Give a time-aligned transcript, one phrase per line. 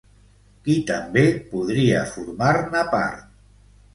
[0.67, 3.31] Qui també podria formar-ne part?